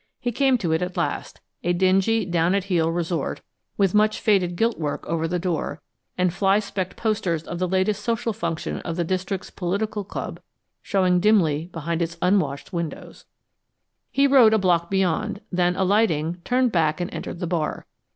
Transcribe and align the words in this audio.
He 0.19 0.31
came 0.31 0.57
to 0.57 0.71
it 0.71 0.81
at 0.81 0.97
last 0.97 1.41
a 1.63 1.73
dingy, 1.73 2.25
down 2.25 2.55
at 2.55 2.63
heel 2.63 2.89
resort, 2.91 3.41
with 3.77 3.93
much 3.93 4.19
faded 4.19 4.55
gilt 4.55 4.79
work 4.79 5.05
over 5.05 5.27
the 5.27 5.37
door, 5.37 5.79
and 6.17 6.33
fly 6.33 6.57
specked 6.57 6.97
posters 6.97 7.43
of 7.43 7.59
the 7.59 7.67
latest 7.67 8.01
social 8.03 8.33
function 8.33 8.79
of 8.79 8.95
the 8.95 9.03
district's 9.03 9.51
political 9.51 10.03
club 10.03 10.39
showing 10.81 11.19
dimly 11.19 11.67
behind 11.71 12.01
its 12.01 12.17
unwashed 12.19 12.73
windows. 12.73 13.25
He 14.09 14.25
rode 14.25 14.55
a 14.55 14.57
block 14.57 14.89
beyond 14.89 15.39
then, 15.51 15.75
alighting, 15.75 16.39
turned 16.43 16.71
back 16.71 16.99
and 16.99 17.13
entered 17.13 17.37
the 17.37 17.45
bar. 17.45 17.85